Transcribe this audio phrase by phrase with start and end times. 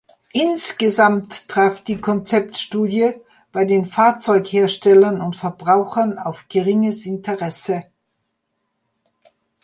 [0.33, 3.13] Insgesamt traf die Konzeptstudie
[3.51, 7.83] bei den Fahrzeugherstellern und Verbrauchern auf geringes Interesse.